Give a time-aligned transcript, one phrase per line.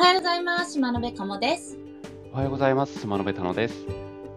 [0.00, 0.72] はようございます。
[0.72, 1.76] 島野辺かもです。
[2.32, 2.98] おはようございます。
[2.98, 3.84] スマノベタノです。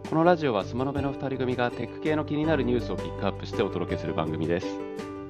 [0.09, 4.67] このラジオはスマノベの2人組がテック系の気になるニュースをピックアップしてお届けする番組です。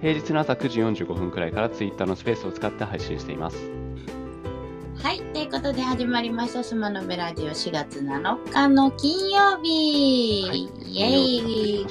[0.01, 3.57] 平日の朝9時45分くらいからツイッターのスペースを使って配信しています。
[5.03, 5.21] はい。
[5.21, 6.63] ということで始まりました。
[6.63, 10.47] 島野辺ラジオ4月7日の金曜日。
[10.47, 11.11] はいイエー
[11.83, 11.87] イ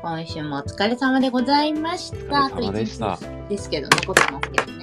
[0.00, 2.46] 今週もお疲れ様でございました。
[2.46, 3.18] お疲れ様でした
[3.50, 4.75] ですけど、残ってますけど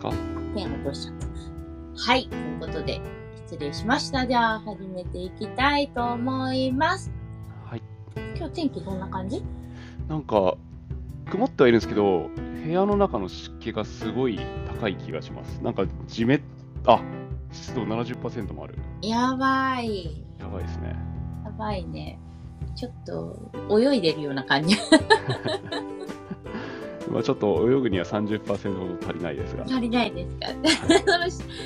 [0.00, 0.54] ですか？
[0.54, 1.26] ペン落としちゃった。
[2.12, 2.28] はい。
[2.28, 3.00] ということで、
[3.46, 4.26] 失礼しました。
[4.26, 7.10] じゃあ、始めていきたいと思います。
[7.66, 7.82] はい。
[8.36, 9.42] 今日天気どんな感じ？
[10.08, 10.56] なんか、
[11.30, 12.30] 曇ってはいるんですけど、
[12.64, 14.40] 部屋の中の湿気がすごい
[14.80, 15.60] 高い気がします。
[15.62, 16.40] なんか、じめっ、
[16.86, 17.00] あ
[17.52, 18.78] 湿度70%もある。
[19.02, 20.24] やばい。
[20.38, 20.96] やばいですね。
[21.44, 22.18] やばいね。
[22.74, 24.76] ちょっと、泳いでるような感じ。
[27.10, 28.44] まあちょっと泳ぐには30%
[28.78, 29.64] ほど足りないですが。
[29.64, 30.46] 足りないですか？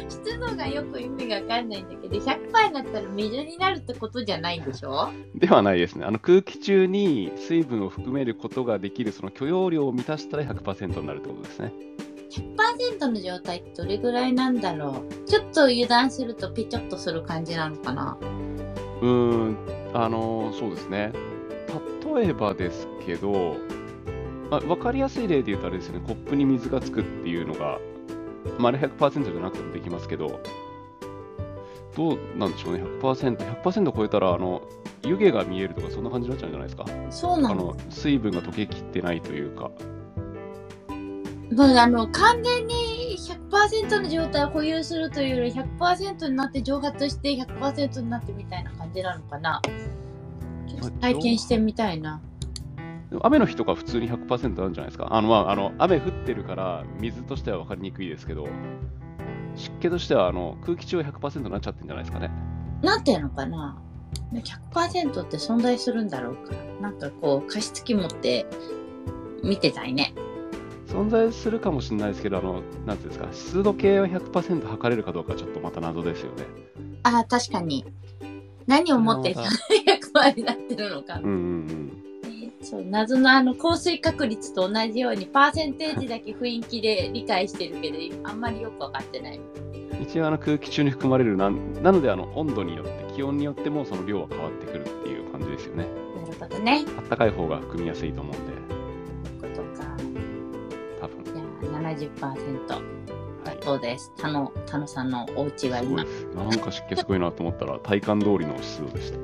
[0.09, 5.09] 湿度 がよく意味がわかんないんだけど、100%になったら水になるってことじゃないんでしょ？
[5.35, 6.05] ではないですね。
[6.05, 11.73] あの空気中に水分を含めることができるその許容量を満たしたら100%になるってことですね。
[12.99, 15.29] 100%の状態ってどれぐらいなんだろう？
[15.29, 18.17] ちょっと油断するとペチョッとする感じなのかな？
[19.03, 19.09] うー
[19.51, 19.57] ん、
[19.93, 21.13] あのそうですね。
[22.15, 23.57] 例えばですけど、
[24.51, 27.79] まあ、分かりやすい例で言うとあれですよね、コップに水がつくっていうのが、
[28.59, 30.41] まあ、あれ100%じゃなくてもできますけど、
[31.97, 34.63] どうなんでしょうね、100%、100%超えたら、あの、
[35.05, 36.85] 湯気が見えるとか、そんな感じになっちゃうんじゃないですか？
[37.11, 39.71] そうなのあの水分が溶けきってないというか。
[41.55, 42.75] まああの、完全に
[43.51, 49.61] 100%の状態を保有するというより100%になって蒸発して100%になってみたいな感じなのかな
[51.01, 52.21] 体験してみたいな。
[53.23, 55.09] 雨の日とか普通に100%なんじゃないですか。
[55.11, 58.49] あの、まあ、あの雨降ってるから水としては分かりにくいですけど、
[59.57, 62.31] 湿気としてはあの空気中は100%になっちゃってるんじゃないですかね。
[62.83, 63.79] なんていうのかな
[64.33, 68.47] 100%って存在するんだろうかなんかこう加湿器持って
[69.43, 70.15] 見てたいね。
[70.87, 76.45] 存在するかもしれないですけど、あの、なんていうんですか、湿度計は100%測れるかどうかはちょっとまた謎ですよね。
[77.03, 77.85] ああ、確かに。
[78.67, 81.17] 何を持ってま100%になってるのか。
[81.17, 82.04] うんうんえー
[82.65, 87.99] そう、謎のあの降水確率と同じようにパーセンテージだけ雰囲気で理解してるけど、
[88.29, 89.39] あんまりよくわかってない。
[89.39, 89.41] う
[90.01, 90.03] ん。
[90.03, 95.85] 一応あの空気中に含まれるなん、なのであの温度によって、気温によってもその量は変わってくるっていう感じですよね。
[95.85, 96.85] なるほどね。
[96.99, 98.53] あったかい方が含みやすいと思うんで、
[99.41, 99.89] そういうことか。
[101.03, 101.25] 多分。
[101.25, 102.69] じゃあ70%
[103.45, 103.59] はい。
[103.63, 104.11] そうです？
[104.17, 106.05] 田野、田野さんのお家は今。
[106.35, 109.19] なんか湿気すごいなと思ったら、体感通りの湿度でした。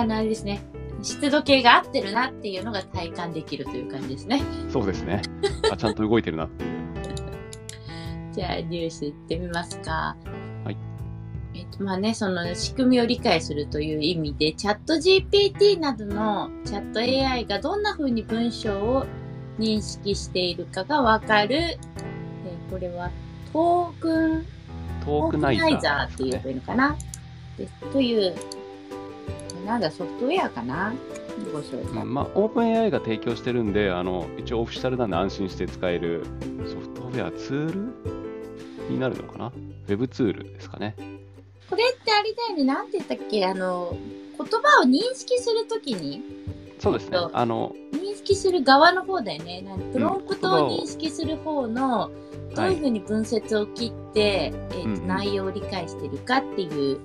[0.00, 0.60] あの、あれですね。
[1.04, 4.42] 湿度計が合ってるなっていうのが体感できるという感じですね。
[4.70, 5.22] そうですね。
[5.70, 6.74] あ、ちゃんと動いてるなっていう。
[8.32, 10.16] じゃあニュースいってみますか。
[10.64, 10.76] はい。
[11.54, 19.06] えっと、まあね、その仕組みを理解するという意味で、チャット GPT などのチャット AI がどんな風に文章を
[19.58, 23.10] 認識しているかがわかる、えーこれは
[23.52, 24.46] トークン、
[25.04, 26.96] トークナイザー、って言えばいいのかな？
[27.56, 28.34] でという、
[29.64, 30.92] なんだ、ソフトウェアかな？
[31.52, 32.02] ご紹介。
[32.02, 36.24] うんまあ、オープン AI が提供してるんで、あの一応オフィシャルなんで安心して使える
[36.66, 39.46] ソフトウェアツールになるのかな？
[39.46, 40.94] ウェブツールですかね。
[41.70, 43.96] これってあれだよね、なんて言ったっけ、あの、
[44.38, 46.22] 言葉を認識するときに、
[46.78, 47.18] そうですね。
[47.32, 49.62] あの、認識する側の方だよね。
[49.62, 52.10] なんプロンプトを認識する方の、
[52.54, 56.98] どうはいいうふうに文節を切って、えーとうんうん内容を理解してるかっていう。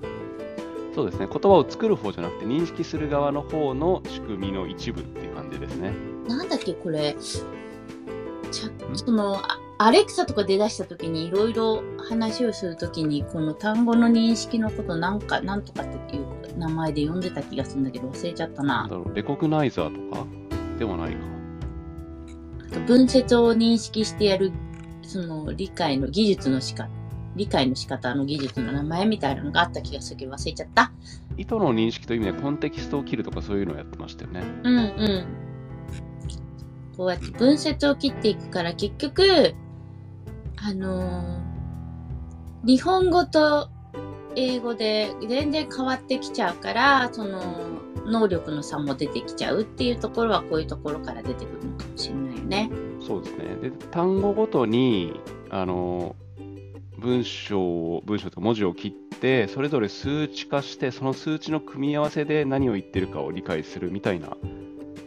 [0.93, 1.27] そうですね。
[1.31, 5.93] 言葉を作る方じゃなくて、認識する側の方の仕組みの一部っていう感じですね。
[6.27, 7.15] なんだっけ、これ。
[8.93, 20.27] その、あアレクサとか出だした時にいろいろ話をする時に、この単語の認識のことなんか、なんとかっていう名前で呼んでた気がするんだけど忘れちゃったななレコグナイザーとか
[20.77, 21.19] ではないか。
[22.71, 24.51] あと文節を認識してやる、
[25.01, 26.89] その理解の技術の仕方、
[27.35, 30.91] 理解の仕方の技術の名前みたいなのがあった気がするけど忘れちゃった。
[31.37, 34.43] 意図の認識という意味でコンテキストを切るとかそういうのをやってましたよね。
[34.63, 35.25] うんうん。
[36.97, 39.53] こうやって文節を切っていくから結局、
[40.57, 41.49] あのー
[42.63, 43.69] 日本語と
[44.35, 47.41] 英語で全然変わってきちゃうから、その
[48.05, 52.71] 能力の差も出てきちゃうっていうところはこういうところから出てくるのかもしれないよね。
[53.05, 53.55] そうですね。
[53.61, 56.15] で、単語ごとに、あの、
[56.99, 64.37] 文章を、文章と文字を切って、それぞれ数値化して、その数値の組み合わせで何を言ってるかを理解するみたいな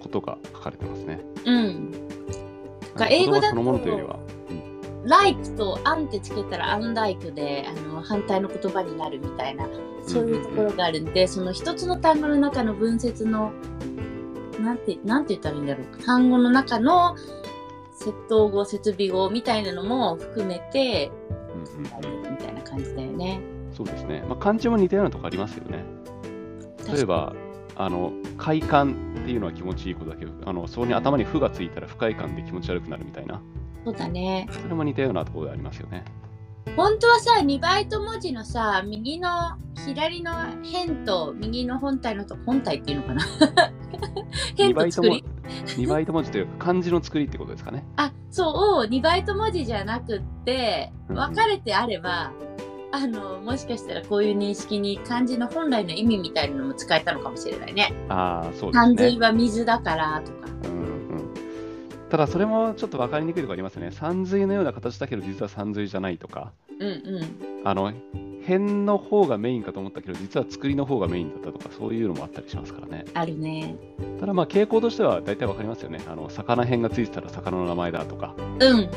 [0.00, 1.20] ことが書かれてますね。
[1.44, 1.92] うん。
[3.08, 4.18] 英語だとのものというよりは、
[5.04, 9.66] like と an ってつけたら unlike であの反対の言葉になるみたいな
[10.06, 13.52] そういうところがあるんで、その一つの単語の中の文節の
[14.60, 17.16] なんてなんて言ったらいいんだろう単語の中の
[17.94, 23.40] 接頭語設備語みたいなのも含めてうんうんうんみたいな感じだよね。
[23.72, 24.24] そうですね。
[24.28, 25.84] まあ、漢字も似たようなとこありますよね。
[26.92, 27.34] 例えば、
[27.74, 33.40] あの快感っていうのは気持ちいいことだけど、あのそこに頭に負がついたら不快感で気持ち悪くなるみたいな、
[33.84, 34.46] そうだね。
[34.50, 36.04] それも似たようなところでありますよね。
[36.76, 39.30] 本当はさ、2バイト文字のさ、右の
[39.86, 40.32] 左の
[40.62, 43.22] 辺と右の本体のと本体っていうのかな？
[44.50, 45.24] 辺2バイトもと作り？
[45.64, 47.84] 2バイト文字というか漢字の作りってことですかね。
[47.96, 52.32] あ、そう、2バイト文字じゃなくって、うん分かれてあれば、
[52.90, 57.92] あの、もしかしたらこういう認識に漢字の本来の意味みたいなのも使えたのかもしれないね。
[58.08, 59.18] ああ、そうです漢ね字。
[59.18, 60.48] は水だからとか。
[62.10, 63.90] ただそれもちょっと分かりにくいところありますよね。
[63.90, 66.52] 三髄のような形だけど実は三髄じゃないとか。
[67.64, 67.92] あの
[68.42, 73.04] 辺の方がメインかと思ったけど実は作りの方がメインだったとかそういうのもあったりしますからね。
[73.14, 73.76] あるね。
[74.18, 76.00] ただまあ傾向としては大体分かりますよね。
[76.08, 78.34] あの魚辺がついてたら魚の名前だとか。
[78.38, 78.88] うん。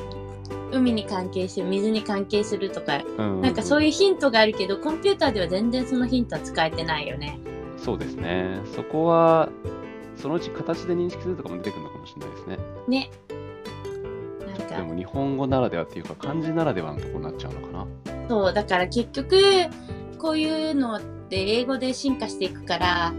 [0.71, 7.39] 海に関係してる、水に関係するとか、うんなんかそういうヒントがあるけど、コンピューターでは全然そのヒントは使えてないよね。
[7.77, 8.59] そうですね。
[8.75, 9.49] そこは
[10.15, 12.57] そのうち形で認識するとかも出てくるのかもしれないですね。
[12.87, 13.11] ね。
[14.75, 17.87] でか、も日本語ならではっていうか漢字ならではのところになっちゃうのかな。
[18.29, 19.37] そう、だから結局、
[20.17, 23.13] こういうのって英語で進化していくから、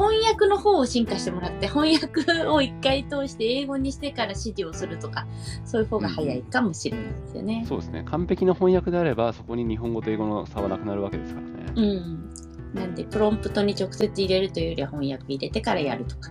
[0.00, 5.26] 翻訳の方を進化してもらって、翻訳を一回通して英語にしてから指示をするとか、
[5.64, 7.64] そういう方が早いかもしれないですよね。
[7.68, 8.04] そうですね。
[8.06, 11.72] 完璧な翻訳であればそこに日本語と英語の差はなくなるわけですからね。
[11.76, 12.30] うん。
[12.74, 16.30] なんで、プロンプトに直接入れるというよりは翻訳入れてからやるとか、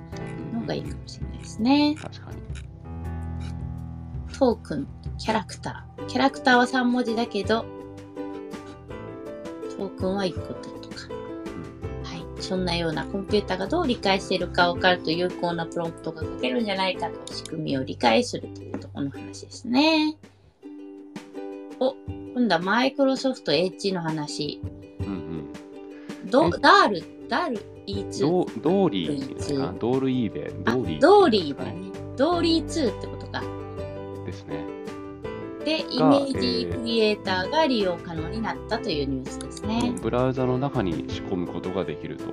[0.54, 1.96] の方がいいかもしれないですね。
[2.02, 2.69] 確かに。
[4.40, 4.88] トークン、
[5.18, 6.08] キャラクター。
[6.08, 7.66] キャラクターは3文字だけど、
[9.78, 10.70] トークンは1個とか。
[12.06, 12.42] はい。
[12.42, 20.16] そんなようなコンピューターがどう理解しているか分かると有効なプロンプトが書けるんじゃないかと仕組みを理解するというところの話ですね。
[21.82, 21.94] お、
[22.34, 24.62] 今度はマイクロソフト Edge の話。
[25.02, 25.10] うんう
[26.26, 26.30] ん。
[26.30, 26.50] どえ？
[26.62, 27.58] ダール、ダール
[27.88, 28.22] ？E2。
[28.22, 29.74] ドドーリーですか？
[29.78, 31.02] ドールイーベあドーリー。
[31.02, 31.92] ドーリーだね。
[32.16, 33.44] ドーリー2ってことか。
[34.30, 34.64] ですね。
[35.66, 39.94] で、イメージクリエイターが利用可能になったというニュースですね。
[40.02, 42.26] ブラウザの中に仕込むことができると。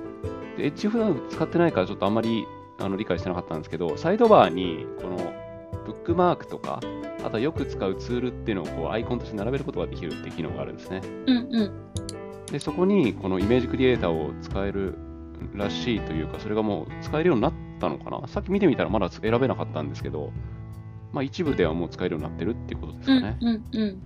[0.57, 2.45] で、エッジ普段使ってないからちょっとあんまり
[2.79, 5.17] あの理解してなかったんですけど、サイドバーにこの
[5.85, 6.79] ブックマークとか、
[7.23, 11.01] あとはよく使うツールっていうのをこうアイコンとして並べることができるっていう機能があるんですね。
[11.25, 11.71] うんうん。
[12.51, 14.97] で、そこにこのイメージクリエイターを使える
[15.53, 18.27] らしいというか、それがもう使えるようになったのかな？
[18.27, 20.31] さっき見てみたらまだ選べなかったんですけど、
[21.11, 23.37] まあ一部ではもう使えるようになってるっていうことですうんかね。
[23.41, 24.01] うんうん。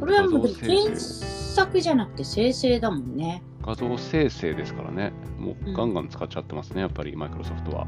[0.00, 3.42] これはもう検索じゃなくて生成だもんね。
[3.64, 7.86] 画像生成ですからね、もうガンガン使っちゃってますね、やっぱりマイクロソフトは。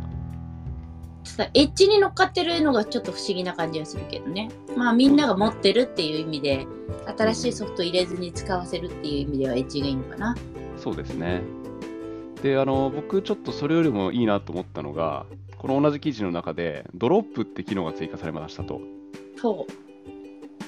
[1.36, 4.50] ただ、エッジに乗っかってるのがちょっと不思議な感じがするけどね。
[4.76, 6.66] まあみんなが持ってるっていう意味で、
[7.18, 10.36] 新しいソフト入れずに使わせるっていう意味ではエッジがいいのかな。
[10.76, 11.42] そうですね。
[12.42, 15.26] で、あの、僕ちょっとそれよりもいいなと思ったのが、
[15.64, 18.82] この同じ記事の中で、ドロップって機能が追加されましたと。
[19.34, 19.66] そ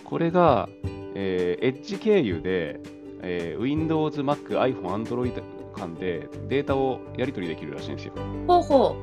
[0.04, 0.70] これが、
[1.14, 2.80] えー、エッジ経由で、
[3.20, 5.42] えー Windows、Mac、iPhone、Android
[5.74, 8.14] 間でデータをやり取りできるらしいんですよ。
[8.16, 8.46] う。
[8.46, 8.96] ほうほ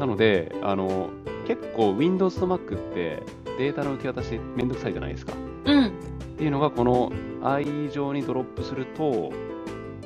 [0.00, 1.10] なので、あの、
[1.46, 3.22] 結構 Windows と Mac って
[3.56, 5.34] データの受け渡しめんどくさいじゃないですか。
[5.64, 5.72] う。
[5.72, 5.86] うん。
[5.86, 5.90] っ
[6.36, 7.12] ていうのが、この
[7.44, 9.30] i 上にドロップすると、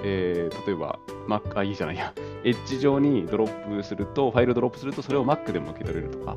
[0.03, 2.13] えー例えば Mac、あ、いいじゃないや、
[2.45, 6.37] エッジ上にドロップすると、ファイルドロップすると、それを Mac でも受け取れるとか、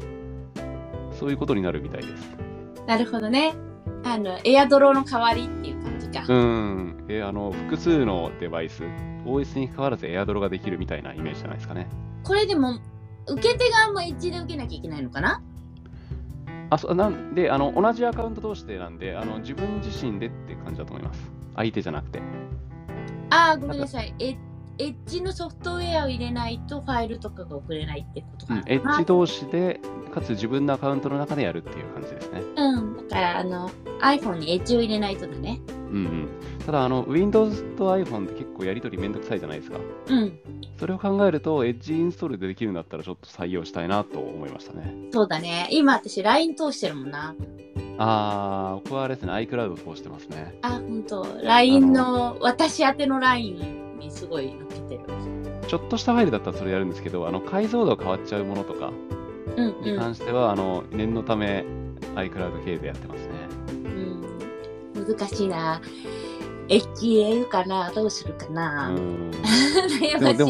[1.13, 2.35] そういうことになるみたいです。
[2.87, 3.53] なるほどね。
[4.03, 6.25] あの、エアドロの代わりっていう感じか。
[6.27, 8.83] うん、えーあの、複数のデバイス、
[9.25, 11.87] OS に関わらずエアドロができるみたいなイメージじゃないですかね。
[12.23, 12.79] これでも、
[13.27, 15.41] 受け手側もエッジで受けなきゃいけないのかな？
[16.71, 21.31] あ、そうなんで、あの、同じアカウント同士でなんで、あの、自分自身でって感じだと思います。
[21.55, 22.19] 相手じゃなくて。
[23.29, 24.13] ああ、ごめんなさい。
[24.19, 24.35] エ
[24.81, 28.61] エッジのソフトウェアを入れないとファイルとかが送れないってことかな。
[28.61, 29.79] うん、エッジ同士で、
[30.11, 32.41] かつ自分のアカウントの中でやるっていう感じですね。
[32.55, 33.07] うん。
[33.07, 33.69] だから、あの、
[34.01, 35.61] iPhone にエッジを入れないとだね。
[35.67, 36.29] うんうん。
[36.65, 39.77] ただ、あの、Windows と iPhone って結構やり取りめんどくさいじゃないですか。
[40.07, 40.39] うん。
[40.79, 44.95] それを考えると、エッジインストールでできるんだったらちょっと採用したいなと思いましたね。
[45.11, 45.67] そうだね。
[45.71, 47.35] 今私 LINE 通してるもんな。
[48.03, 50.57] あー、僕はあれですね、iCloud 通してますね。
[50.63, 51.25] あ、ほんと。
[51.43, 55.03] LINE の、私宛ての LINE にすごい載っけてる。
[55.67, 58.91] ちょっとしたファイルだったらそれやるんですけど、あの解像度が変わっちゃうものとか
[59.55, 59.99] うんにうん。
[59.99, 61.63] 関しては、あの念のため
[62.15, 63.33] iCloud 系でやってますね。
[64.95, 65.15] うん。
[65.17, 65.79] 難しいな。
[66.67, 67.91] HL かな？
[67.91, 70.35] どうするかうな、でも、 ましい。
[70.35, 70.43] で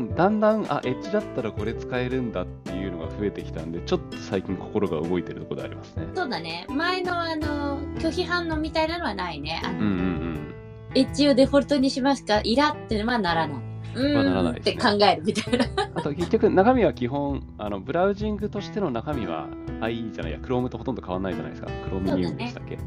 [0.00, 2.92] もだんだん、あ、エッジだったらこれ使えるんだっていう
[3.24, 6.06] 増えてきたんで、ちょっと最近心が動いてるところでありますね。
[6.14, 6.66] そうだね。
[6.68, 9.62] 前のあの、拒否反応みたいなのはないね。
[9.64, 10.54] あのうんうんうん。
[10.94, 12.40] エッジをデフォルトにしますか？
[12.44, 13.56] イラってのはならない。
[13.96, 15.64] うはならーなんいねって考えるみたいな。
[15.94, 19.48] あと結局中身は基本、あのブラウジングとしての中身は
[19.80, 21.68] IE じゃないや、Chrome とほとんど変わらないじゃないですか。
[21.90, 22.78] Chromium でしたっけ、っ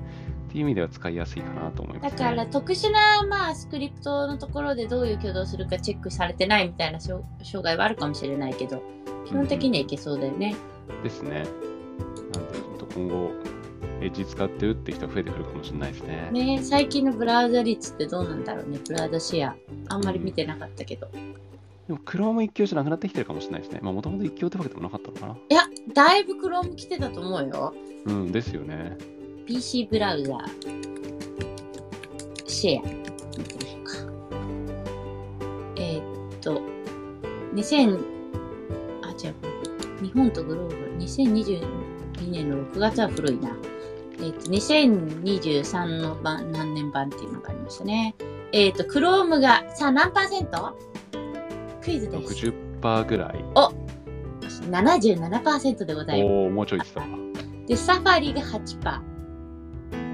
[0.50, 2.18] ていう意味では使いやすいかなと思います、ね。
[2.18, 8.84] だから特殊な、まあ、スクリプトのところでどういう挙動するかチェックされてないみたいな障障害はあるかもしれないけど、
[9.28, 10.56] 基本的にはいけそうだよね。
[11.04, 11.46] ですね。
[12.34, 13.32] なんで、ほんと今後、
[14.00, 16.30] エッジ使ってるって人増えてくるかもしれないですね。
[16.32, 19.56] ね最近のブラウザ率ってどうなんだろうね、ブラウザシェア。
[19.90, 21.10] あんまり見てなかったけど。
[21.88, 23.80] でも Chrome 一強じゃなくなってきてるかもしれないですね。
[23.82, 25.34] まあもともと一強ってわけでもなかったのかな。
[25.34, 27.74] いや、だいぶ Chrome 来てたと思うよ。
[28.06, 28.98] うん、ですよね。
[29.46, 30.38] PC ブラウザ
[32.46, 32.84] シェア
[33.38, 33.94] 見てみようか
[35.76, 36.62] えーっと
[37.54, 38.17] 2000あ違う日
[40.18, 43.56] 本とグローバル2022年の6月は古いな
[44.20, 48.16] えーっと2023の版何年版っていうのがありましたね
[48.52, 50.78] えーっと Chrome がさあ何パーセント？
[51.82, 52.46] クイズです
[52.82, 53.46] 60%ぐらい。
[54.42, 57.08] 77%でございますおお、もうちょいってたわ。
[57.68, 59.02] でサファリが8%あ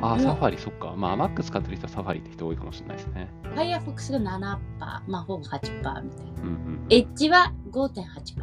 [0.01, 0.93] ー、うんサファリ、そっか。
[0.95, 3.29] まあ Mac 使ってる人はサファリって人多いかもしれないですね。
[3.55, 4.59] Firefox が7%、
[5.07, 6.03] まあほぼ8%みたいな。
[6.43, 6.85] うんうん。
[6.89, 8.35] エッジは5.8%です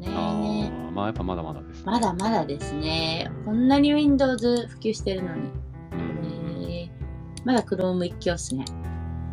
[0.00, 0.08] ね。
[0.10, 1.82] ああ、まあやっぱまだまだです、ね。
[1.86, 3.30] まだまだですね。
[3.44, 5.42] こんなに Windows 普及してるのに。
[5.92, 7.00] えー
[7.44, 8.64] まだ Chrome 一強っすね。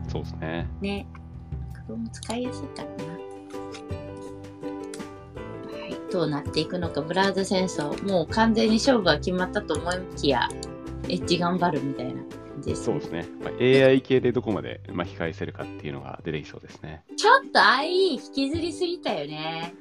[0.07, 0.67] そうですね。
[0.81, 1.07] ね。
[1.87, 3.13] Chrome 使いやすいからな。
[5.73, 6.11] はい。
[6.11, 8.09] どうなっていくのか、ブラウザ戦争。
[8.09, 10.47] もう完全に勝負は決まったと思いきや、
[11.09, 12.21] エッジ頑張るみたいな
[12.75, 13.05] そうで。
[13.05, 13.25] すね。
[13.43, 17.03] まあ、AI 系でどこまで巻き返せるかっていうのが出てきそうですね。
[17.15, 19.73] ちょっと IE 引きずりすぎたよね。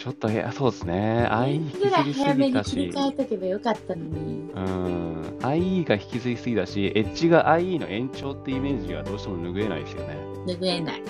[0.00, 1.28] ちょっと、いや、そうですね。
[1.30, 4.50] IE 引きずりす早めぎたし、に切り替えとけばよかったのに。
[4.54, 10.16] うん、IE が引きずりすぎだし、エッジが IE の延長ってイメージがどうしても拭えないですよね。
[10.46, 11.02] 拭えない。
[11.02, 11.08] こ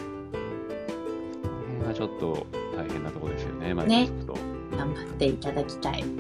[1.47, 4.77] の辺がちょっと大変なところですよね、マイクロソフト。
[4.77, 6.03] 頑張っていただきたい。
[6.03, 6.13] ま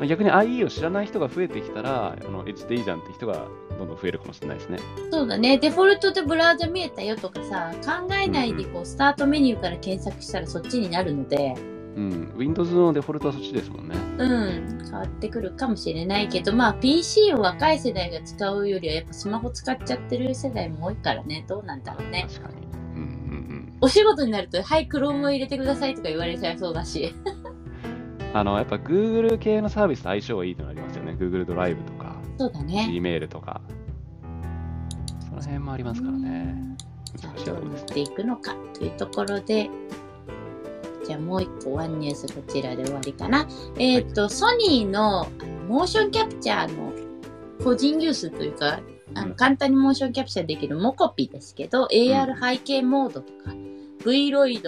[0.00, 3.46] あ逆に IE を知らない人が増えてきたら、このエッジでいいじゃんって人が
[3.78, 4.80] どんどん増えるかもしれないですね。
[5.12, 5.56] そうだね。
[5.56, 11.54] デフォルトでブラウザ見えたよとかさ、考えないでこう、スタートメニューから検索したらそっちになるので、
[11.94, 13.94] うん、Windows のデフォルトはそっちですもんね。
[14.18, 22.26] うん、変わってくるかもしれないけど、まあ PC を若い世代が使うよりはやっぱスマホ使っちゃってる世代も多いからね、どうなんだろうね。
[22.28, 22.66] 確かに。
[22.96, 27.14] うんうんお仕事になると、はい、Chrome を入れてくださいとか言われちゃいそうだし。
[27.24, 28.36] うん。
[28.36, 31.16] あの、やっぱ Google 系のサービスと相性がいいってのありますよね。
[31.18, 32.88] Google ドライブとか、そうだね。
[32.90, 33.60] Gmail とか。
[35.20, 36.76] その辺もありますからね。
[37.44, 39.68] どうなっていくのかというところで、
[41.12, 43.46] じゃあもう一個ワンニュースこちらで終わりかな。
[43.76, 45.28] えっ、と、ソニーの
[45.68, 46.90] モーションキャプチャーの
[47.62, 48.80] 個人ユースというか、
[49.14, 53.50] あの簡単にモーションキャプチャーできるモコピですけど、AR 背景モードとか、
[54.06, 54.62] Vroid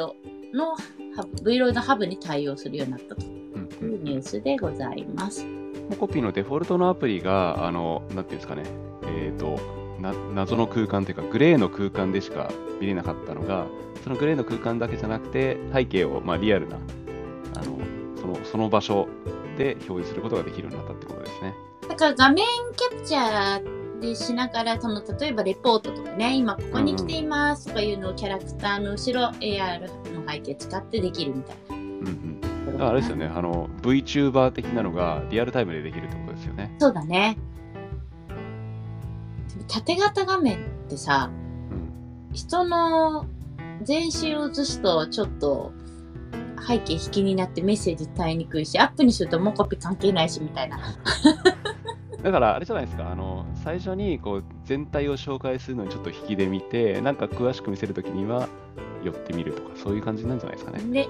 [0.53, 0.77] の
[1.17, 4.05] ハブ、Vroid ハブに対応するようになったとうんういうん。
[4.05, 5.47] ニュースでございます。
[5.89, 8.65] モコピーのデフォルトのアプリが、あの、なんていうんですかね、
[9.05, 13.67] えっ、とな、謎の空間というか、グレーの空間でしか見れなかったのが、
[14.03, 17.79] そのグレーの空間だけじゃなくて、背景を、まあ、リアルな、あの、
[18.21, 19.09] その、その場所
[19.57, 21.55] で表示することができるようになったってことですね。
[21.89, 22.45] だから画面
[22.77, 29.81] キャプチャーでしながら、その例えばレポートとかね、今ここに来ていますとかいうのをキャラクターの後ろ AR
[30.13, 31.77] の背景使ってできるみたいな。
[31.77, 32.41] うん
[32.75, 32.83] うん。
[32.83, 36.75] あれですよね、あの、VTuber 的なのがリアルタイムでできるってことですよね。
[36.79, 37.39] そうだね。
[39.69, 41.31] 縦型画面ってさ、
[41.71, 42.33] うん。
[42.33, 43.27] 人の
[43.83, 45.73] 全身を映すとちょっと
[46.67, 50.79] 背景引きになってメッセージ伝えにくいし、アップにするとモコピ関係ないしみたいな。
[52.23, 58.49] だからあれじゃないですか、あの最初にこう全体を紹介するのにちょっと引きで見て、なんか詳しく見せるときには
[59.03, 60.83] 寄ってみるとか、そういう感じなんじゃないですかね。
[60.91, 61.09] で、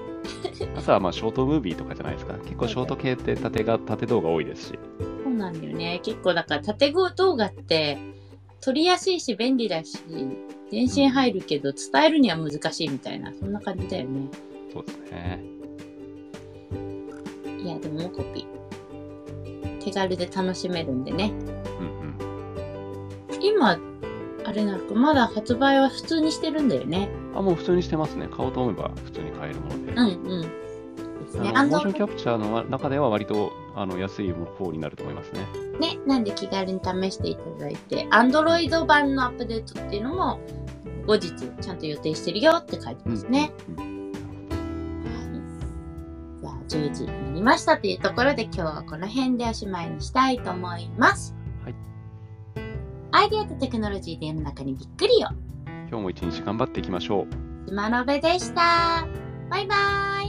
[0.75, 2.33] あとはまあショートムービーとかじゃないですか。
[2.39, 4.79] 結構ショート系って縦が縦動画多いですし。
[5.23, 6.01] そうなんだよね。
[6.03, 7.97] 結構だから縦動画って
[8.61, 9.99] 撮りやすいし便利だし、
[10.71, 14.27] 電信入るけど伝えるには難しいみたいな、そんな感じだよね。
[14.73, 15.43] そうですね。
[17.63, 18.45] いや、でもモコピ。
[19.79, 21.31] 手軽で楽しめるんでね。
[21.79, 21.95] うん
[23.41, 23.77] 今、
[24.43, 27.09] あれなんかまだ発売は普通にしてるんだよね。
[27.33, 27.37] うん。
[27.37, 28.27] あ、もう普通にしてますね。
[28.27, 29.93] 買おうと思えば普通に買えるもので。
[29.93, 30.41] うんうん。
[30.41, 30.49] で
[31.29, 31.51] すね。
[31.51, 35.45] モーションキャプチャーの中では割とあの安い方になると思いますね。
[35.79, 40.39] ね、なんで気軽に試していただいて、Android 版のアップデートっていうのも、
[41.05, 43.51] 後日ちゃんと予定してるよって書いてますね。
[43.77, 44.11] うんうん
[46.41, 46.67] はい。
[46.67, 51.35] じゃあ、10時になりましたというところで、今日はこの辺でおしまいにしたいと思います。
[51.65, 51.75] はい。
[53.11, 55.29] アイデアとテクノロジーで世の中にびっくりよ。
[55.89, 57.27] 今日も一日頑張っていきましょう。
[57.67, 59.05] 島のべでした。
[59.49, 59.75] バイバ
[60.23, 60.24] イ。